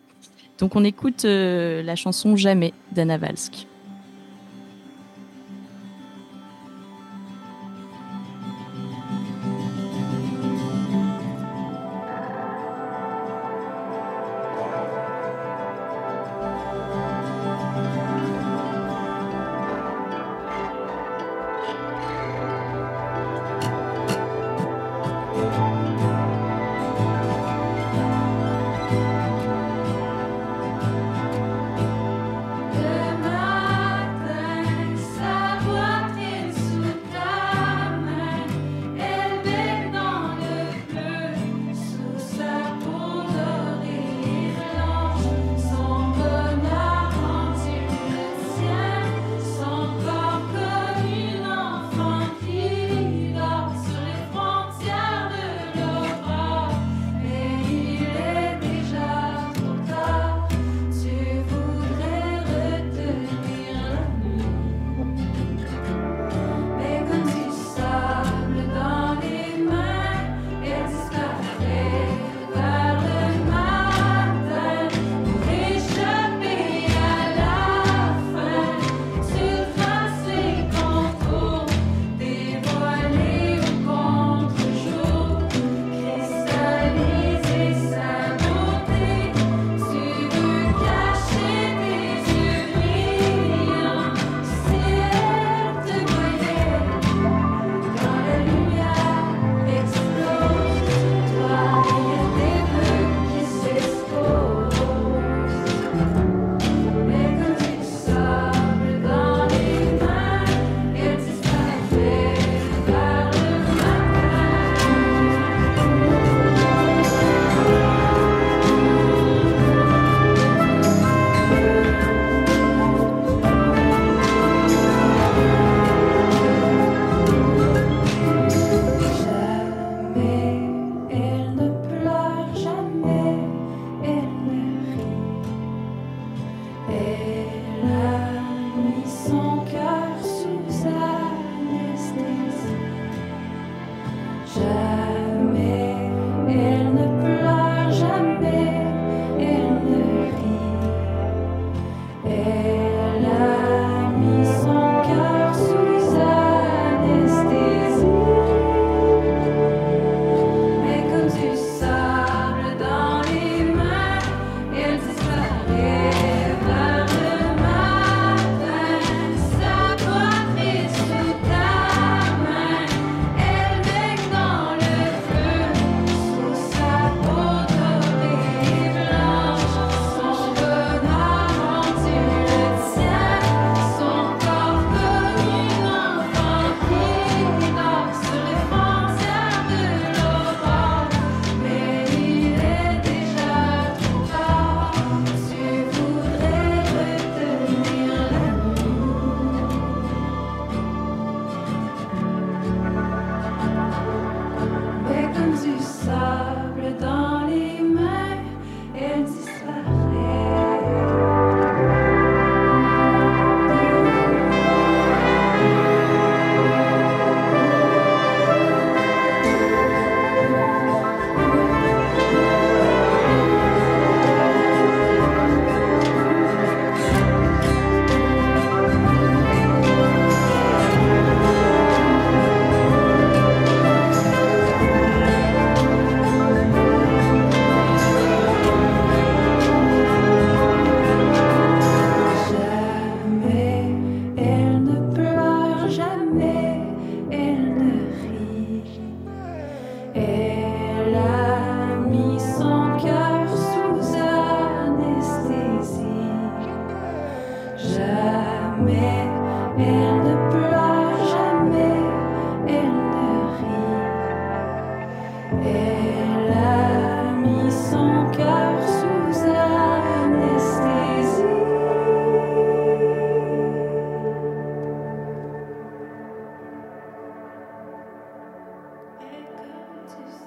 [0.58, 3.66] Donc on écoute la chanson Jamais d'Anna Valsk.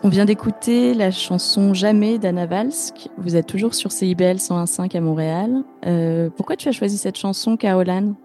[0.09, 3.09] On vient d'écouter la chanson Jamais d'Anna Valsk.
[3.19, 5.63] Vous êtes toujours sur CIBL 101.5 à Montréal.
[5.85, 8.15] Euh, pourquoi tu as choisi cette chanson, Caroline?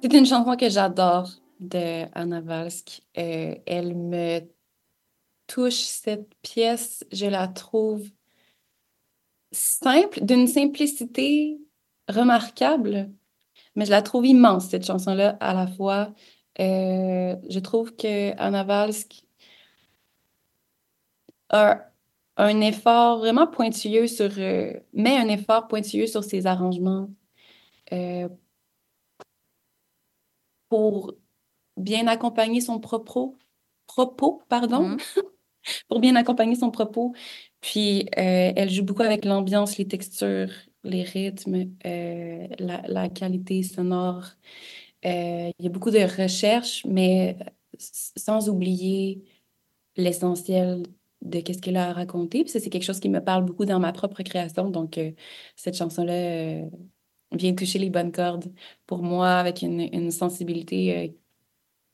[0.00, 3.02] C'est une chanson que j'adore de Anna Valsk.
[3.18, 4.42] Euh, elle me
[5.48, 8.04] touche cette pièce, je la trouve
[9.50, 11.58] simple, d'une simplicité
[12.08, 13.10] remarquable,
[13.74, 16.14] mais je la trouve immense, cette chanson-là, à la fois.
[16.60, 19.24] Euh, je trouve que Anna Valsk
[21.52, 27.10] un effort vraiment pointilleux sur, euh, met un effort pointilleux sur ses arrangements
[27.92, 28.28] euh,
[30.68, 31.14] pour
[31.76, 33.38] bien accompagner son propos,
[33.86, 34.96] propos, pardon,
[35.88, 37.14] pour bien accompagner son propos.
[37.60, 40.50] Puis, euh, elle joue beaucoup avec l'ambiance, les textures,
[40.84, 44.26] les rythmes, euh, la, la qualité sonore.
[45.06, 47.38] Euh, il y a beaucoup de recherches, mais
[47.78, 49.24] sans oublier
[49.96, 50.84] l'essentiel
[51.22, 52.42] de qu'est-ce qu'elle a à raconter.
[52.42, 54.70] Puis ça, c'est quelque chose qui me parle beaucoup dans ma propre création.
[54.70, 55.12] Donc, euh,
[55.56, 56.62] cette chanson-là euh,
[57.32, 58.52] vient toucher les bonnes cordes
[58.86, 61.08] pour moi avec une, une sensibilité euh,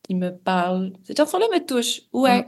[0.02, 0.92] qui me parle.
[1.04, 2.02] Cette chanson-là me touche.
[2.12, 2.44] Ouais.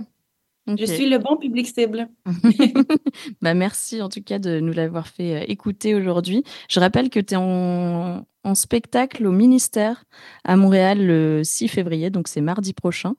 [0.67, 0.89] Je Ok.
[0.89, 2.09] suis le bon public cible.
[3.43, 6.45] Bah, merci en tout cas de nous l'avoir fait écouter aujourd'hui.
[6.69, 10.05] Je rappelle que tu es en, en spectacle au ministère
[10.45, 13.15] à Montréal le 6 février, donc c'est mardi prochain.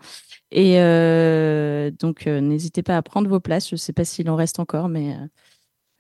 [0.51, 3.69] Et euh, donc euh, n'hésitez pas à prendre vos places.
[3.69, 5.27] Je ne sais pas s'il en reste encore, mais euh,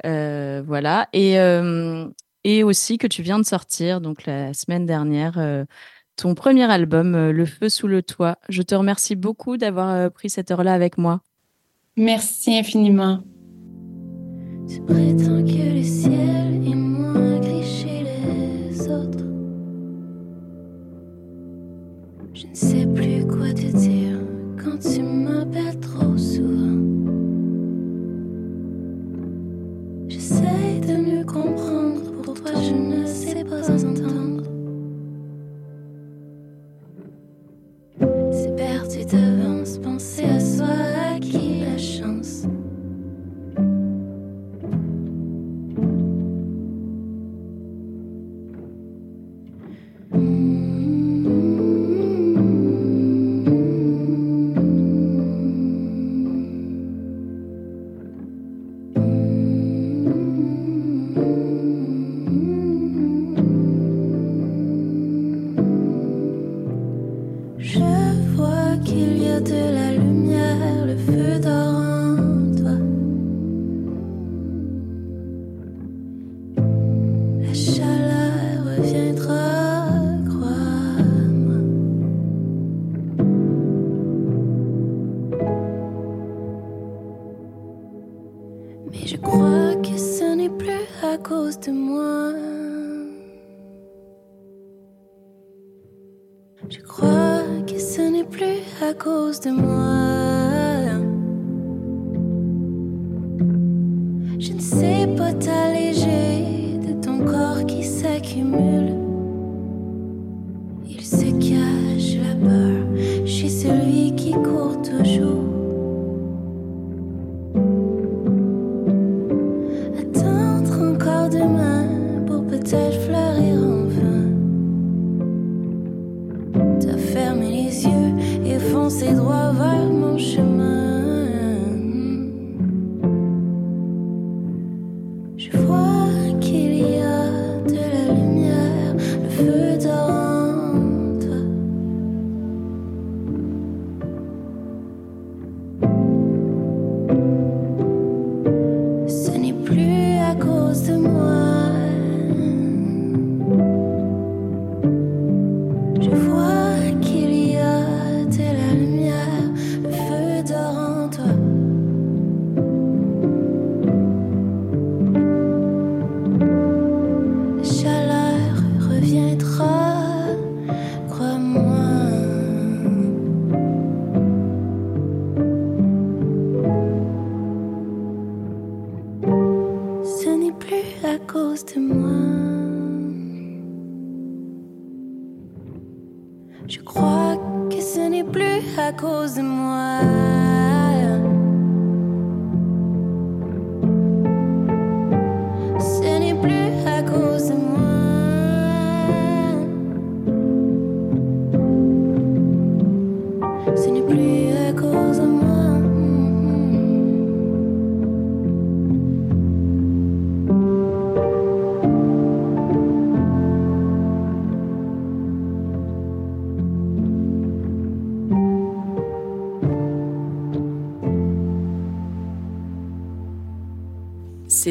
[0.05, 1.07] euh, voilà.
[1.13, 2.07] Et, euh,
[2.43, 5.63] et aussi que tu viens de sortir, donc la semaine dernière, euh,
[6.17, 8.37] ton premier album, Le Feu sous le toit.
[8.49, 11.21] Je te remercie beaucoup d'avoir pris cette heure-là avec moi.
[11.95, 13.23] Merci infiniment.
[14.67, 19.25] Tu prétends que le ciel est moins gris chez les autres.
[22.33, 24.00] Je ne sais plus quoi te dire
[24.81, 26.79] tu m'appelles trop souvent.
[30.07, 31.70] J'essaie de mieux comprendre,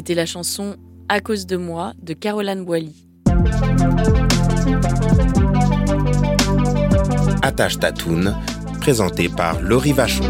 [0.01, 0.77] C'était la chanson
[1.11, 3.07] À cause de moi de Caroline Boilly.
[7.43, 8.35] Attache Tatoune,
[8.81, 10.25] présenté par Laurie Vachon.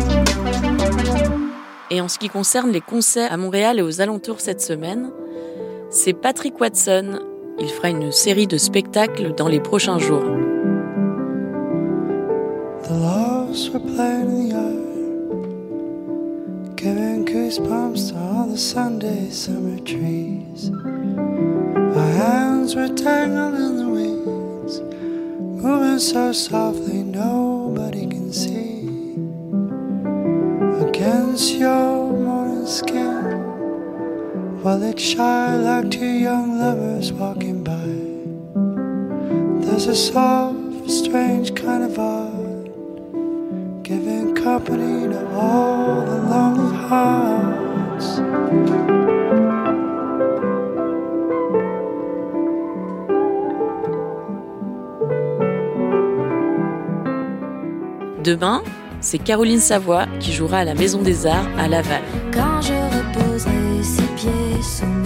[1.88, 5.12] Et en ce qui concerne les concerts à Montréal et aux alentours cette semaine,
[5.88, 7.20] c'est Patrick Watson.
[7.60, 10.24] Il fera une série de spectacles dans les prochains jours.
[12.82, 14.79] The
[17.50, 20.70] giving goosebumps to all the Sunday summer trees.
[20.70, 28.86] Our hands were tangled in the weeds, moving so softly nobody can see.
[30.86, 37.90] Against your morning skin, while it shy like two young lovers walking by.
[39.64, 42.66] There's a soft, strange kind of art,
[43.82, 48.20] giving company to all the lonely hearts.
[58.22, 58.62] Demain,
[59.00, 62.02] c'est Caroline Savoie qui jouera à la Maison des Arts à Laval.
[62.32, 64.99] Quand je reposerai ses pieds sous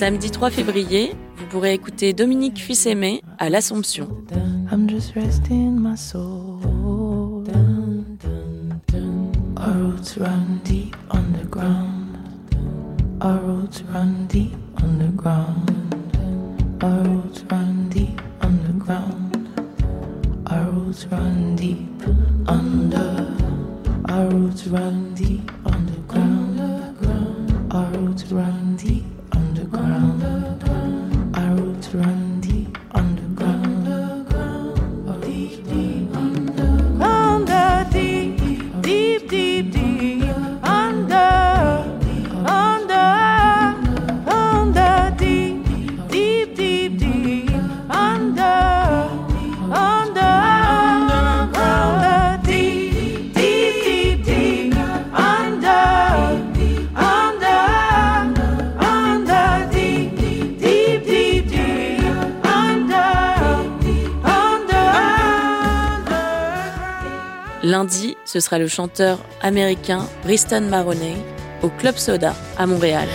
[0.00, 4.08] Samedi 3 février, vous pourrez écouter Dominique Fils-Aimé à l'Assomption.
[68.32, 71.16] Ce sera le chanteur américain Briston Maroney
[71.62, 73.08] au Club Soda à Montréal.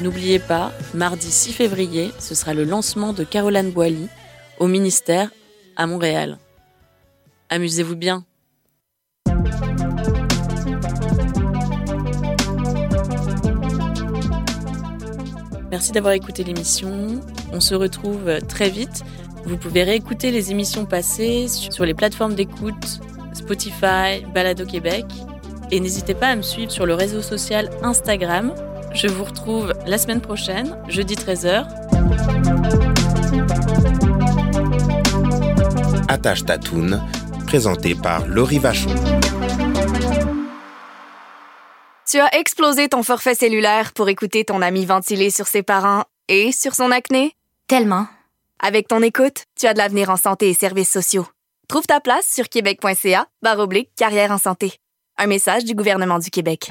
[0.00, 4.08] N'oubliez pas, mardi 6 février, ce sera le lancement de Caroline Boilly
[4.58, 5.30] au ministère
[5.76, 6.38] à Montréal.
[7.50, 8.24] Amusez-vous bien.
[15.70, 17.20] Merci d'avoir écouté l'émission.
[17.52, 19.04] On se retrouve très vite.
[19.44, 23.00] Vous pouvez réécouter les émissions passées sur les plateformes d'écoute
[23.32, 25.04] Spotify, Balado Québec.
[25.70, 28.54] Et n'hésitez pas à me suivre sur le réseau social Instagram.
[28.94, 31.66] Je vous retrouve la semaine prochaine, jeudi 13h.
[36.08, 37.02] Attache Tatoune,
[37.46, 38.94] présenté par Laurie Vachon.
[42.10, 46.52] Tu as explosé ton forfait cellulaire pour écouter ton ami ventiler sur ses parents et
[46.52, 47.32] sur son acné?
[47.66, 48.06] Tellement.
[48.60, 51.26] Avec ton écoute, tu as de l'avenir en santé et services sociaux.
[51.68, 54.72] Trouve ta place sur québec.ca barre oblique carrière en santé.
[55.18, 56.70] Un message du gouvernement du Québec.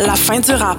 [0.00, 0.78] La fin du rap.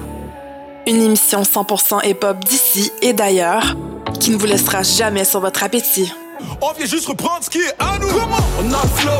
[0.84, 3.76] Une émission 100% hip-hop d'ici et d'ailleurs
[4.18, 6.12] qui ne vous laissera jamais sur votre appétit.
[6.60, 8.08] On vient juste reprendre ce qui est à nous.
[8.08, 9.10] On a le flow,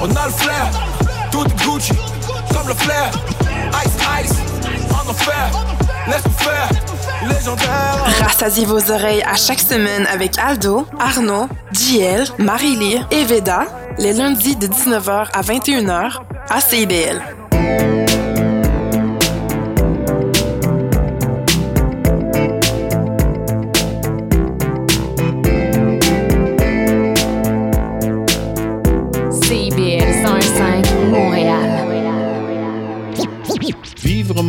[0.00, 0.70] on a le flair.
[1.30, 1.92] Tout Gucci,
[2.54, 3.10] comme le flair.
[3.84, 4.36] Ice, ice,
[4.90, 5.50] en enfer.
[6.06, 6.68] Laisse-nous faire,
[7.28, 8.04] légendaire.
[8.22, 13.66] Rassasiez vos oreilles à chaque semaine avec Aldo, Arnaud, JL, Marie-Lee et Veda,
[13.98, 16.60] les lundis de 19h à 21h à.
[16.62, 17.22] CIBL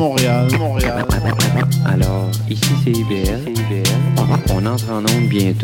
[0.06, 1.04] Montréal, Montréal.
[1.84, 3.40] Alors, ici c'est IBL.
[4.54, 5.46] On entre en onde bientôt.